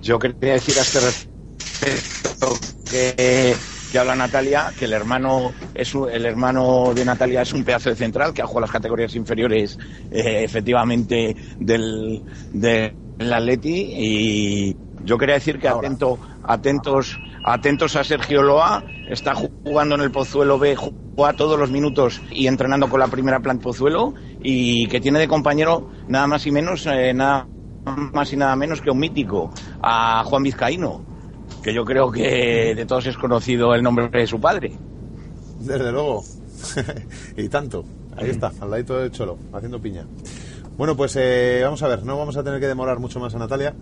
Yo 0.02 0.20
quería 0.20 0.54
decir 0.54 0.78
a 0.78 0.82
este 0.82 1.00
respecto 1.00 2.60
que, 2.94 3.60
que 3.90 4.00
habla 4.00 4.16
Natalia, 4.16 4.74
que 4.76 4.86
el 4.86 4.94
hermano 4.94 5.54
es 5.74 5.94
un- 5.96 6.10
el 6.10 6.26
hermano 6.26 6.94
de 6.94 7.06
Natalia 7.06 7.42
es 7.42 7.54
un 7.54 7.64
pedazo 7.64 7.90
de 7.90 7.96
central 7.96 8.34
que 8.34 8.42
ha 8.42 8.46
jugado 8.48 8.62
las 8.62 8.72
categorías 8.72 9.16
inferiores 9.16 9.78
eh, 10.12 10.44
efectivamente 10.44 11.36
del, 11.60 12.24
del 12.52 12.96
Atleti. 13.20 13.94
Y 13.96 14.78
yo 15.00 15.18
quería 15.18 15.36
decir 15.36 15.60
que 15.60 15.68
atento, 15.68 16.20
atentos, 16.44 17.20
atentos 17.44 17.96
a 17.96 18.04
Sergio 18.04 18.42
Loa, 18.44 18.84
está 19.06 19.34
jugando 19.64 19.96
en 19.96 20.02
el 20.02 20.12
Pozuelo 20.12 20.60
B, 20.60 20.76
juega 21.16 21.34
todos 21.36 21.60
los 21.60 21.72
minutos 21.72 22.22
y 22.32 22.48
entrenando 22.48 22.90
con 22.90 23.00
la 23.00 23.08
primera 23.08 23.40
planta 23.40 23.64
Pozuelo. 23.64 24.14
Y 24.40 24.88
que 24.88 25.02
tiene 25.02 25.20
de 25.20 25.28
compañero 25.28 25.90
nada 26.08 26.28
más 26.28 26.46
y 26.46 26.52
menos, 26.52 26.86
eh, 26.86 27.14
nada 27.14 27.50
más 27.86 28.32
y 28.34 28.38
nada 28.38 28.56
menos 28.56 28.82
que 28.82 28.90
un 28.92 29.00
mítico, 29.00 29.52
a 29.82 30.24
Juan 30.26 30.44
Vizcaíno, 30.44 31.04
que 31.64 31.74
yo 31.74 31.86
creo 31.86 32.12
que 32.12 32.74
de 32.76 32.86
todos 32.86 33.06
es 33.08 33.18
conocido 33.18 33.74
el 33.74 33.84
nombre 33.84 34.10
de 34.10 34.28
su 34.28 34.40
padre. 34.40 34.74
Desde 35.60 35.92
luego. 35.92 36.24
y 37.38 37.48
tanto. 37.50 37.84
Ahí 38.16 38.30
está, 38.30 38.52
al 38.60 38.70
ladito 38.70 38.98
del 39.00 39.12
Cholo, 39.12 39.38
haciendo 39.54 39.82
piña. 39.82 40.06
Bueno, 40.78 40.96
pues 40.96 41.16
eh, 41.18 41.62
vamos 41.64 41.82
a 41.84 41.88
ver, 41.88 42.04
no 42.04 42.18
vamos 42.18 42.36
a 42.38 42.44
tener 42.44 42.60
que 42.60 42.68
demorar 42.68 43.00
mucho 43.00 43.20
más 43.20 43.34
a 43.36 43.40
Natalia, 43.40 43.74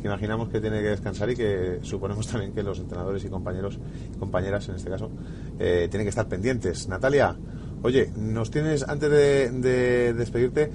que 0.00 0.06
imaginamos 0.08 0.48
que 0.48 0.60
tiene 0.60 0.80
que 0.80 0.88
descansar 0.88 1.30
y 1.30 1.36
que 1.36 1.78
suponemos 1.82 2.26
también 2.26 2.52
que 2.52 2.62
los 2.62 2.78
entrenadores 2.78 3.24
y 3.24 3.28
compañeros, 3.28 3.78
compañeras 4.18 4.68
en 4.68 4.74
este 4.76 4.90
caso, 4.90 5.10
eh, 5.58 5.86
tienen 5.90 6.04
que 6.06 6.10
estar 6.10 6.26
pendientes. 6.28 6.88
Natalia, 6.88 7.36
oye, 7.82 8.10
nos 8.16 8.50
tienes, 8.50 8.82
antes 8.88 9.10
de, 9.10 9.50
de 9.50 10.12
despedirte, 10.14 10.70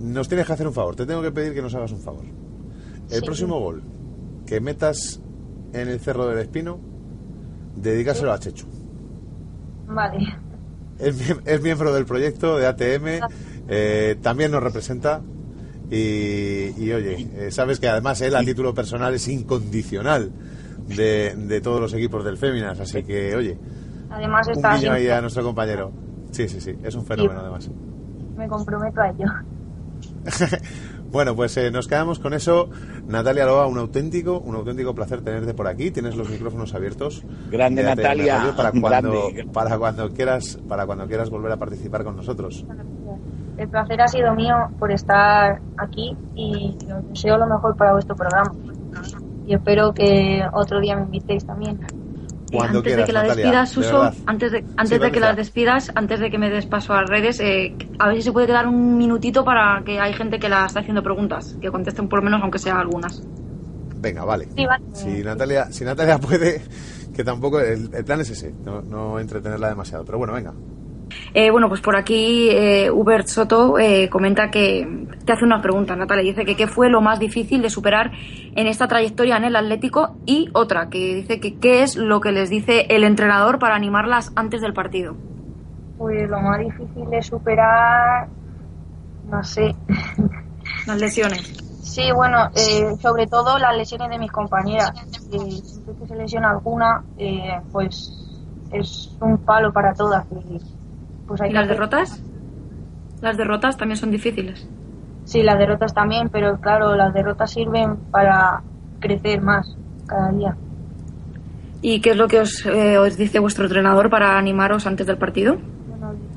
nos 0.00 0.28
tienes 0.28 0.46
que 0.46 0.52
hacer 0.52 0.66
un 0.66 0.74
favor, 0.74 0.94
te 0.96 1.06
tengo 1.06 1.22
que 1.22 1.32
pedir 1.32 1.54
que 1.54 1.62
nos 1.62 1.74
hagas 1.74 1.92
un 1.92 2.00
favor. 2.00 2.24
El 3.10 3.18
Sí. 3.20 3.24
próximo 3.24 3.58
gol 3.60 3.82
que 4.52 4.60
metas 4.60 5.18
en 5.72 5.88
el 5.88 5.98
Cerro 5.98 6.26
del 6.26 6.38
Espino, 6.38 6.78
dedícaselo 7.74 8.34
a 8.34 8.38
Chechu. 8.38 8.66
Vale. 9.88 10.18
Es, 10.98 11.16
mie- 11.18 11.40
es 11.46 11.62
miembro 11.62 11.94
del 11.94 12.04
proyecto 12.04 12.58
de 12.58 12.66
ATM, 12.66 13.26
eh, 13.68 14.16
también 14.20 14.50
nos 14.50 14.62
representa 14.62 15.22
y, 15.90 16.74
y, 16.84 16.92
oye, 16.92 17.30
eh, 17.34 17.50
sabes 17.50 17.80
que 17.80 17.88
además 17.88 18.20
él 18.20 18.36
a 18.36 18.40
título 18.40 18.74
personal 18.74 19.14
es 19.14 19.26
incondicional 19.26 20.30
de, 20.86 21.34
de 21.34 21.60
todos 21.62 21.80
los 21.80 21.94
equipos 21.94 22.22
del 22.22 22.36
Féminas, 22.36 22.78
así 22.78 23.02
que 23.04 23.34
oye, 23.34 23.56
Además 24.10 24.46
un 24.48 24.52
está 24.52 24.76
guiño 24.76 24.92
ahí 24.92 25.08
a 25.08 25.22
nuestro 25.22 25.42
compañero. 25.44 25.92
Sí, 26.30 26.46
sí, 26.46 26.60
sí, 26.60 26.74
es 26.84 26.94
un 26.94 27.06
fenómeno 27.06 27.40
además. 27.40 27.70
me 28.36 28.46
comprometo 28.48 29.00
a 29.00 29.08
ello. 29.08 29.24
Bueno, 31.12 31.36
pues 31.36 31.54
eh, 31.58 31.70
nos 31.70 31.88
quedamos 31.88 32.18
con 32.18 32.32
eso. 32.32 32.70
Natalia 33.06 33.44
Loa, 33.44 33.66
un 33.66 33.76
auténtico, 33.76 34.38
un 34.38 34.56
auténtico 34.56 34.94
placer 34.94 35.22
tenerte 35.22 35.52
por 35.52 35.68
aquí. 35.68 35.90
Tienes 35.90 36.16
los 36.16 36.30
micrófonos 36.30 36.74
abiertos. 36.74 37.22
Grande 37.50 37.82
Natalia, 37.82 38.38
Radio 38.38 38.56
para 38.56 38.70
cuando, 38.72 39.30
grande. 39.30 39.46
para 39.52 39.78
cuando 39.78 40.08
quieras, 40.08 40.58
para 40.66 40.86
cuando 40.86 41.06
quieras 41.06 41.28
volver 41.28 41.52
a 41.52 41.58
participar 41.58 42.02
con 42.02 42.16
nosotros. 42.16 42.64
El 43.58 43.68
placer 43.68 44.00
ha 44.00 44.08
sido 44.08 44.34
mío 44.34 44.54
por 44.78 44.90
estar 44.90 45.60
aquí 45.76 46.16
y 46.34 46.78
os 46.90 47.08
deseo 47.10 47.36
lo 47.36 47.46
mejor 47.46 47.76
para 47.76 47.92
vuestro 47.92 48.16
programa. 48.16 48.50
Y 49.46 49.54
espero 49.54 49.92
que 49.92 50.42
otro 50.54 50.80
día 50.80 50.96
me 50.96 51.02
invitéis 51.02 51.44
también. 51.44 51.78
Cuando 52.52 52.78
antes 52.78 52.92
quieras, 52.92 53.06
de 53.06 53.06
que 53.06 53.12
la 53.12 53.22
Natalia, 53.22 53.44
despidas, 53.44 53.68
de 53.68 53.74
Suso, 53.74 54.12
antes 54.26 54.52
de, 54.52 54.64
antes 54.76 54.88
Sí, 54.88 54.98
de 54.98 55.12
que 55.12 55.20
las 55.20 55.36
despidas, 55.36 55.92
antes 55.94 56.20
de 56.20 56.30
que 56.30 56.38
me 56.38 56.50
des 56.50 56.66
paso 56.66 56.92
a 56.94 57.02
redes, 57.04 57.40
eh, 57.40 57.74
a 57.98 58.08
ver 58.08 58.16
si 58.16 58.22
se 58.22 58.32
puede 58.32 58.46
quedar 58.46 58.66
un 58.66 58.98
minutito 58.98 59.44
para 59.44 59.82
que 59.84 59.98
hay 59.98 60.12
gente 60.12 60.38
que 60.38 60.48
la 60.48 60.66
está 60.66 60.80
haciendo 60.80 61.02
preguntas, 61.02 61.56
que 61.60 61.70
contesten 61.70 62.08
por 62.08 62.18
lo 62.20 62.24
menos, 62.24 62.42
aunque 62.42 62.58
sea 62.58 62.78
algunas. 62.78 63.22
Venga, 64.00 64.24
vale. 64.24 64.48
Sí, 64.54 64.66
vale. 64.66 64.84
Si 64.92 65.22
Natalia, 65.22 65.72
si 65.72 65.84
Natalia 65.84 66.18
puede, 66.20 66.62
que 67.14 67.24
tampoco, 67.24 67.60
el, 67.60 67.88
el 67.94 68.04
plan 68.04 68.20
es 68.20 68.30
ese, 68.30 68.52
no, 68.64 68.82
no 68.82 69.18
entretenerla 69.18 69.68
demasiado. 69.68 70.04
Pero 70.04 70.18
bueno, 70.18 70.32
venga. 70.34 70.52
Eh, 71.34 71.50
bueno, 71.50 71.68
pues 71.68 71.80
por 71.80 71.96
aquí 71.96 72.50
eh, 72.50 72.90
Hubert 72.90 73.26
Soto 73.26 73.78
eh, 73.78 74.08
comenta 74.10 74.50
que 74.50 75.06
te 75.24 75.32
hace 75.32 75.44
una 75.44 75.62
pregunta, 75.62 75.96
Natalia. 75.96 76.24
Dice 76.24 76.44
que 76.44 76.56
qué 76.56 76.66
fue 76.66 76.88
lo 76.88 77.00
más 77.00 77.18
difícil 77.18 77.62
de 77.62 77.70
superar 77.70 78.12
en 78.54 78.66
esta 78.66 78.88
trayectoria 78.88 79.36
en 79.36 79.44
el 79.44 79.56
Atlético 79.56 80.16
y 80.26 80.50
otra 80.52 80.88
que 80.90 81.14
dice 81.14 81.40
que 81.40 81.58
qué 81.58 81.82
es 81.82 81.96
lo 81.96 82.20
que 82.20 82.32
les 82.32 82.50
dice 82.50 82.86
el 82.90 83.04
entrenador 83.04 83.58
para 83.58 83.74
animarlas 83.74 84.32
antes 84.36 84.60
del 84.60 84.74
partido. 84.74 85.16
Pues 85.98 86.28
lo 86.28 86.40
más 86.40 86.58
difícil 86.58 87.08
de 87.10 87.22
superar, 87.22 88.28
no 89.30 89.42
sé. 89.42 89.74
Las 90.86 91.00
lesiones. 91.00 91.62
Sí, 91.82 92.10
bueno, 92.10 92.48
eh, 92.54 92.96
sobre 93.00 93.26
todo 93.26 93.58
las 93.58 93.76
lesiones 93.76 94.08
de 94.08 94.18
mis 94.18 94.32
compañeras. 94.32 94.92
Eh, 95.32 95.50
siempre 95.50 95.94
que 96.00 96.06
se 96.06 96.16
lesiona 96.16 96.50
alguna, 96.50 97.04
eh, 97.18 97.60
pues 97.70 98.10
es 98.70 99.14
un 99.20 99.36
palo 99.38 99.72
para 99.72 99.92
todas. 99.92 100.24
Y, 100.30 100.58
pues 101.32 101.40
hay 101.40 101.48
¿Y 101.48 101.50
que 101.52 101.54
las 101.54 101.64
hacer- 101.64 101.76
derrotas? 101.76 102.22
Las 103.22 103.36
derrotas 103.38 103.76
también 103.78 103.96
son 103.96 104.10
difíciles. 104.10 104.68
Sí, 105.24 105.42
las 105.42 105.58
derrotas 105.58 105.94
también, 105.94 106.28
pero 106.28 106.58
claro, 106.60 106.94
las 106.94 107.14
derrotas 107.14 107.50
sirven 107.50 107.96
para 108.10 108.60
crecer 109.00 109.40
más 109.40 109.74
cada 110.06 110.30
día. 110.32 110.54
¿Y 111.80 112.00
qué 112.02 112.10
es 112.10 112.16
lo 112.16 112.28
que 112.28 112.40
os, 112.40 112.66
eh, 112.66 112.98
os 112.98 113.16
dice 113.16 113.38
vuestro 113.38 113.64
entrenador 113.64 114.10
para 114.10 114.36
animaros 114.36 114.86
antes 114.86 115.06
del 115.06 115.16
partido? 115.16 115.56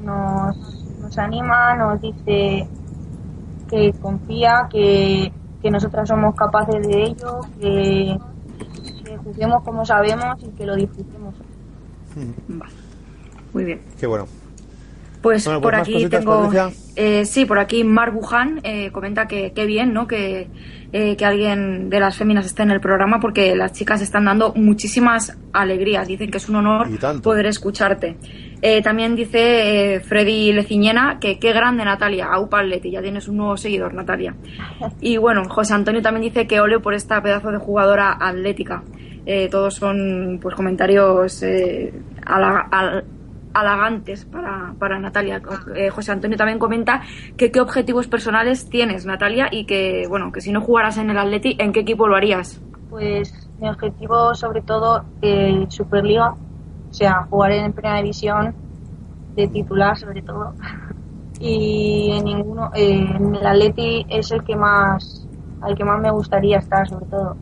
Nos, 0.02 0.56
nos, 1.02 1.18
anima, 1.18 1.76
nos 1.76 2.00
dice 2.00 2.68
que 3.70 3.92
confía, 4.02 4.68
que, 4.70 5.34
que 5.62 5.72
nosotras 5.72 6.08
somos 6.08 6.34
capaces 6.36 6.88
de 6.88 7.04
ello, 7.04 7.40
que, 7.60 8.18
que 9.04 9.18
juguemos 9.18 9.62
como 9.64 9.84
sabemos 9.86 10.42
y 10.42 10.50
que 10.50 10.66
lo 10.66 10.76
disfrutemos. 10.76 11.36
Vale. 12.48 12.72
Muy 13.54 13.64
bien. 13.66 13.82
Qué 14.00 14.08
bueno. 14.08 14.26
Pues 15.26 15.44
Bueno, 15.46 15.60
pues 15.60 15.72
por 15.72 15.82
aquí 15.82 15.94
cositas, 15.94 16.20
tengo. 16.20 16.44
Eh, 16.96 17.26
sí, 17.26 17.46
por 17.46 17.58
aquí 17.58 17.84
Mar 17.84 18.12
Buján 18.12 18.60
eh, 18.62 18.92
comenta 18.92 19.28
que 19.28 19.54
qué 19.54 19.66
bien, 19.66 19.92
¿no? 19.92 20.06
Que, 20.06 20.48
eh, 20.94 21.16
que 21.18 21.26
alguien 21.26 21.90
de 21.90 22.00
las 22.00 22.16
féminas 22.16 22.46
esté 22.46 22.62
en 22.62 22.70
el 22.70 22.80
programa 22.80 23.20
porque 23.20 23.56
las 23.56 23.72
chicas 23.74 24.02
están 24.04 24.26
dando 24.26 24.54
muchísimas 24.56 25.36
alegrías. 25.52 26.08
Dicen 26.08 26.30
que 26.30 26.38
es 26.38 26.48
un 26.48 26.58
honor 26.58 26.88
poder 27.24 27.48
escucharte. 27.48 28.18
Eh, 28.62 28.84
también 28.84 29.16
dice 29.16 29.96
eh, 29.96 30.00
Freddy 30.00 30.54
Leciñena 30.54 31.18
que 31.20 31.40
qué 31.40 31.54
grande 31.54 31.84
Natalia, 31.84 32.28
Aupa 32.32 32.60
Atleti, 32.60 32.92
ya 32.92 33.02
tienes 33.02 33.28
un 33.28 33.38
nuevo 33.38 33.58
seguidor, 33.58 33.96
Natalia. 33.96 34.36
Y 35.02 35.18
bueno, 35.18 35.42
José 35.50 35.74
Antonio 35.74 36.04
también 36.04 36.22
dice 36.32 36.46
que 36.46 36.60
ole 36.62 36.80
por 36.80 36.94
esta 36.94 37.20
pedazo 37.24 37.50
de 37.52 37.58
jugadora 37.58 38.16
atlética. 38.20 38.84
Eh, 39.26 39.48
todos 39.50 39.74
son 39.74 40.38
pues 40.40 40.54
comentarios 40.54 41.42
eh, 41.42 41.92
hala- 42.28 42.68
al- 42.72 43.04
halagantes 43.56 44.26
para, 44.26 44.76
para 44.78 45.00
Natalia. 45.00 45.42
Eh, 45.76 45.90
José 45.90 46.12
Antonio 46.12 46.38
también 46.38 46.60
comenta 46.60 47.02
que 47.38 47.52
qué 47.52 47.62
objetivos 47.62 48.08
personales 48.08 48.70
tienes, 48.70 49.06
Natalia, 49.06 49.48
y 49.50 49.66
que, 49.66 50.06
bueno, 50.10 50.32
que 50.32 50.42
si 50.42 50.52
no 50.52 50.62
jugaras 50.62 50.98
en 50.98 51.10
el 51.10 51.18
Atleti, 51.18 51.56
¿en 51.60 51.72
qué 51.72 51.80
equipo 51.80 52.08
lo 52.08 52.16
harías? 52.16 52.62
Pues 52.90 53.50
mi 53.60 53.70
objetivo 53.70 54.36
sobre 54.36 54.62
todo 54.62 55.06
eh, 55.22 55.66
Superliga, 55.70 56.36
o 56.90 56.94
sea, 56.94 57.26
jugar 57.30 57.52
en 57.52 57.74
primera 57.74 57.98
división 57.98 58.54
de 59.36 59.48
titular 59.48 59.98
sobre 59.98 60.22
todo. 60.22 60.54
Y 61.40 62.12
en 62.14 62.26
ninguno, 62.26 62.72
eh, 62.74 63.08
en 63.16 63.36
el 63.36 63.46
Atleti 63.46 64.06
es 64.10 64.32
el 64.32 64.44
que 64.44 64.56
más, 64.56 65.28
al 65.62 65.76
que 65.76 65.84
más 65.84 66.00
me 66.02 66.12
gustaría 66.12 66.58
estar 66.58 66.88
sobre 66.88 67.06
todo. 67.06 67.38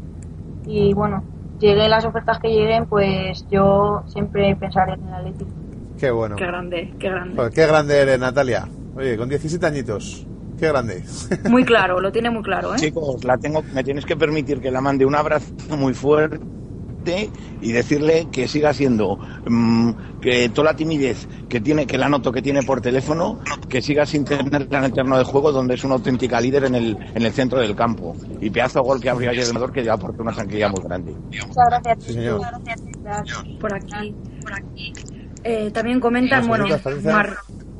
Y 0.66 0.94
bueno, 0.94 1.24
lleguen 1.60 1.90
las 1.90 2.06
ofertas 2.06 2.40
que 2.40 2.50
lleguen, 2.50 2.86
pues 2.86 3.46
yo 3.50 4.04
siempre 4.08 4.56
pensaré 4.56 4.94
en 4.94 5.08
el 5.08 5.14
Atleti. 5.14 5.63
Qué 6.00 6.12
bueno. 6.12 6.36
Qué 6.36 6.46
grande, 6.46 6.94
qué 7.00 7.10
grande. 7.10 7.36
Joder, 7.36 7.54
qué 7.54 7.68
grande 7.68 7.98
eres, 8.00 8.20
Natalia. 8.20 8.68
Oye, 8.96 9.18
con 9.18 9.30
17 9.30 9.66
añitos. 9.66 10.26
Qué 10.60 10.68
grande. 10.68 11.04
Muy 11.50 11.64
claro, 11.66 12.00
lo 12.00 12.12
tiene 12.12 12.30
muy 12.30 12.44
claro, 12.44 12.74
¿eh? 12.74 12.78
Chicos, 12.78 13.24
la 13.24 13.38
tengo, 13.38 13.64
me 13.74 13.84
tienes 13.84 14.06
que 14.06 14.16
permitir 14.16 14.62
que 14.62 14.72
la 14.72 14.82
mande 14.82 15.06
un 15.06 15.16
abrazo 15.16 15.54
muy 15.78 15.94
fuerte 15.94 17.30
y 17.62 17.72
decirle 17.72 18.28
que 18.32 18.48
siga 18.48 18.74
siendo 18.74 19.18
mm, 19.46 20.20
que 20.22 20.50
toda 20.50 20.72
la 20.72 20.76
timidez 20.76 21.28
que 21.50 21.60
tiene, 21.60 21.86
que 21.86 21.98
la 21.98 22.08
noto 22.08 22.32
que 22.32 22.42
tiene 22.42 22.64
por 22.64 22.82
teléfono, 22.82 23.40
que 23.68 23.82
siga 23.82 24.06
sin 24.06 24.24
tenerla 24.24 24.78
en 24.80 24.84
el 24.86 24.94
terreno 24.94 25.18
de 25.18 25.24
juego 25.24 25.52
donde 25.52 25.76
es 25.76 25.84
una 25.84 25.96
auténtica 25.96 26.40
líder 26.40 26.66
en 26.66 26.76
el, 26.76 26.98
en 27.14 27.24
el 27.24 27.34
centro 27.34 27.60
del 27.60 27.76
campo. 27.76 28.16
Y 28.40 28.50
pedazo 28.50 28.80
de 28.80 28.86
gol 28.86 29.02
que 29.02 29.10
abrió 29.10 29.30
ayer 29.32 29.42
el 29.42 29.48
entrenador 29.48 29.74
que 29.74 29.82
le 29.82 29.92
aportó 29.92 30.24
una 30.24 30.34
tranquilidad 30.34 30.70
muy 30.70 30.84
grande. 30.84 31.14
Muchas 31.14 31.66
gracias. 31.68 32.04
Sí, 32.04 32.14
señor. 32.14 32.42
Gracias. 33.04 33.44
por 33.60 33.74
aquí. 33.74 34.16
Eh, 35.44 35.72
también 35.72 36.00
comentan, 36.00 36.48
bueno. 36.48 36.66
Mar, 37.04 37.36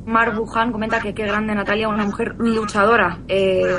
Mar 0.06 0.34
Buján 0.34 0.72
comenta 0.72 1.00
que 1.00 1.14
qué 1.14 1.26
grande 1.26 1.54
Natalia, 1.54 1.88
una 1.88 2.04
mujer 2.04 2.34
luchadora. 2.38 3.18
Eh, 3.28 3.78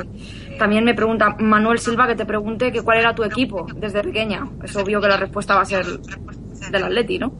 También 0.57 0.83
me 0.83 0.93
pregunta 0.93 1.35
Manuel 1.39 1.79
Silva 1.79 2.07
que 2.07 2.15
te 2.15 2.25
pregunte 2.25 2.71
que 2.71 2.81
cuál 2.81 2.99
era 2.99 3.13
tu 3.13 3.23
equipo 3.23 3.67
desde 3.75 4.01
pequeña. 4.01 4.47
Es 4.63 4.75
obvio 4.75 5.01
que 5.01 5.07
la 5.07 5.17
respuesta 5.17 5.55
va 5.55 5.61
a 5.61 5.65
ser 5.65 5.85
del 5.85 6.83
Atleti, 6.83 7.19
¿no? 7.19 7.33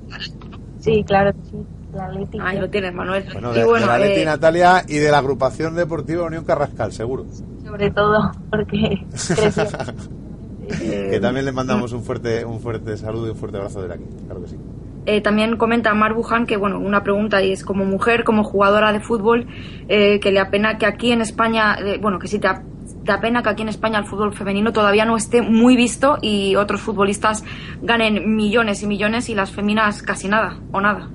Sí, 0.80 1.04
claro 1.06 1.32
que 1.34 1.50
sí. 1.50 1.58
Atleti. 1.98 2.38
Ahí 2.42 2.60
lo 2.60 2.70
tienes, 2.70 2.94
Manuel. 2.94 3.25
Bueno, 3.32 3.54
y 3.54 3.60
de, 3.60 3.66
bueno, 3.66 3.86
de 3.86 3.92
la 3.92 3.98
Leti 3.98 4.22
eh, 4.22 4.25
Natalia 4.25 4.84
y 4.88 4.98
de 4.98 5.10
la 5.10 5.20
agrupación 5.20 5.75
deportiva 5.75 6.25
Unión 6.25 6.44
Carrascal, 6.44 6.92
seguro. 6.92 7.25
Sobre 7.64 7.90
todo 7.92 8.32
porque 8.52 9.06
creció. 9.12 9.66
que 10.68 11.20
también 11.22 11.46
le 11.46 11.52
mandamos 11.52 11.94
un 11.94 12.04
fuerte, 12.04 12.44
un 12.44 12.60
fuerte 12.60 12.98
saludo 12.98 13.28
y 13.28 13.30
un 13.32 13.38
fuerte 13.38 13.58
abrazo 13.58 13.82
de 13.82 13.94
aquí, 13.94 14.04
claro 14.25 14.42
que 14.42 14.50
sí. 14.50 14.58
Eh, 15.06 15.22
también 15.22 15.58
comenta 15.58 15.94
Mar 15.94 16.14
Buján 16.14 16.46
que, 16.48 16.58
bueno, 16.58 16.80
una 16.80 17.04
pregunta 17.04 17.42
y 17.42 17.52
es 17.52 17.64
como 17.64 17.86
mujer, 17.86 18.24
como 18.24 18.44
jugadora 18.44 18.92
de 18.92 19.00
fútbol, 19.02 19.48
eh, 19.88 20.20
que 20.20 20.32
le 20.32 20.40
apena 20.40 20.78
que 20.78 20.86
aquí 20.88 21.12
en 21.12 21.22
España, 21.22 21.76
eh, 21.80 22.00
bueno, 22.02 22.18
que 22.20 22.28
sí 22.28 22.40
te, 22.40 22.48
ap- 22.48 22.66
te 23.04 23.12
apena 23.12 23.44
que 23.44 23.50
aquí 23.50 23.62
en 23.62 23.70
España 23.70 24.00
el 24.00 24.06
fútbol 24.06 24.34
femenino 24.34 24.74
todavía 24.74 25.06
no 25.06 25.16
esté 25.16 25.42
muy 25.44 25.76
visto 25.76 26.18
y 26.22 26.56
otros 26.56 26.82
futbolistas 26.82 27.44
ganen 27.82 28.36
millones 28.36 28.82
y 28.84 28.88
millones 28.88 29.30
y 29.30 29.36
las 29.36 29.52
feminas 29.52 30.02
casi 30.02 30.28
nada 30.28 30.64
o 30.72 30.82
nada. 30.82 31.12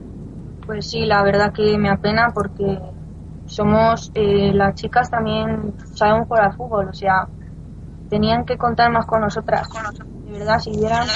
Pues 0.64 0.88
sí, 0.88 1.04
la 1.04 1.22
verdad 1.22 1.52
que 1.52 1.76
me 1.76 1.90
apena 1.90 2.30
porque 2.32 2.78
somos, 3.44 4.10
eh, 4.14 4.52
las 4.54 4.74
chicas 4.74 5.10
también 5.10 5.74
sabemos 5.94 6.28
jugar 6.28 6.44
al 6.44 6.54
fútbol, 6.54 6.88
o 6.88 6.92
sea, 6.94 7.28
tenían 8.08 8.44
que 8.46 8.58
contar 8.58 8.90
más 8.92 9.06
con 9.06 9.22
nosotras. 9.22 9.68
De 10.24 10.32
verdad, 10.32 10.60
si 10.60 10.72
vieran, 10.72 11.08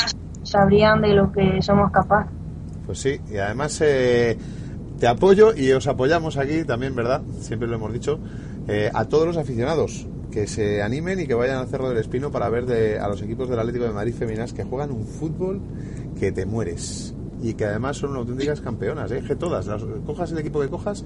sabrían 0.43 1.03
de 1.03 1.15
lo 1.15 1.33
que 1.33 1.63
somos 1.63 1.91
capaces. 1.93 2.33
Pues 2.87 2.99
sí, 3.01 3.19
y 3.31 3.37
además 3.39 3.81
eh, 3.83 4.37
te 4.99 5.07
apoyo 5.07 5.55
y 5.57 5.73
os 5.73 5.87
apoyamos 5.87 6.37
aquí 6.37 6.65
también, 6.65 6.95
¿verdad? 6.95 7.23
Siempre 7.41 7.69
lo 7.69 7.77
hemos 7.77 7.93
dicho, 7.93 8.19
eh, 8.69 8.91
a 8.93 9.07
todos 9.07 9.27
los 9.27 9.37
aficionados 9.37 10.07
que 10.31 10.47
se 10.47 10.83
animen 10.83 11.21
y 11.21 11.27
que 11.27 11.35
vayan 11.35 11.59
al 11.59 11.69
Cerro 11.69 11.89
del 11.89 11.99
Espino 11.99 12.31
para 12.31 12.49
ver 12.49 12.67
de- 12.67 12.99
a 12.99 13.09
los 13.09 13.23
equipos 13.23 13.49
del 13.49 13.59
Atlético 13.59 13.85
de 13.85 13.93
Madrid 13.93 14.15
femeninas 14.15 14.53
que 14.53 14.65
juegan 14.65 14.91
un 14.91 15.07
fútbol 15.07 15.61
que 16.19 16.33
te 16.33 16.45
mueres 16.45 17.15
y 17.43 17.55
que 17.55 17.65
además 17.67 17.97
son 17.99 18.17
auténticas 18.17 18.61
campeonas, 18.61 19.11
¿eh? 19.13 19.23
que 19.27 19.37
todas, 19.37 19.69
cojas 20.07 20.33
el 20.33 20.39
equipo 20.39 20.61
que 20.61 20.69
cojas, 20.69 21.05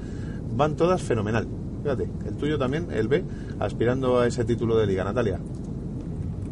van 0.57 0.77
todas 0.77 1.03
fenomenal. 1.03 1.47
Fíjate, 1.83 2.09
el 2.27 2.35
tuyo 2.37 2.59
también, 2.59 2.89
el 2.91 3.07
B, 3.09 3.23
aspirando 3.61 4.19
a 4.19 4.27
ese 4.27 4.45
título 4.45 4.77
de 4.79 4.87
liga, 4.87 5.05
Natalia. 5.05 5.39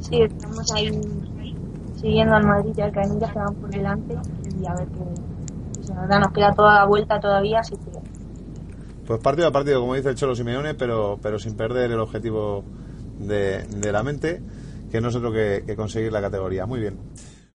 Sí, 0.01 0.23
estamos 0.23 0.71
ahí 0.73 0.91
siguiendo 2.01 2.35
al 2.35 2.45
Madrid, 2.47 2.73
ya 2.77 2.91
que 2.91 3.01
ya 3.21 3.33
se 3.33 3.39
van 3.39 3.55
por 3.55 3.71
delante 3.71 4.15
y 4.61 4.67
a 4.67 4.75
ver 4.75 4.89
qué 4.89 5.85
se 5.85 5.95
nos. 5.95 6.09
Nos 6.09 6.33
queda 6.33 6.53
toda 6.55 6.75
la 6.75 6.85
vuelta 6.87 7.21
todavía, 7.21 7.61
así 7.61 7.77
que 7.77 7.91
Pues 9.07 9.21
partido 9.21 9.49
a 9.49 9.53
partido, 9.53 9.81
como 9.81 9.95
dice 9.95 10.11
el 10.11 10.15
Cholo 10.17 10.35
Simeone, 10.35 10.75
pero, 10.75 11.19
pero 11.23 11.39
sin 11.39 11.57
perder 11.57 11.91
el 11.91 12.01
objetivo 12.01 12.65
de, 13.19 13.65
de 13.65 13.93
la 13.93 14.03
mente, 14.03 14.43
que 14.91 15.01
no 15.01 15.09
es 15.09 15.15
otro 15.15 15.33
que 15.33 15.75
conseguir 15.77 16.13
la 16.13 16.21
categoría. 16.21 16.67
Muy 16.67 16.81
bien. 16.81 16.99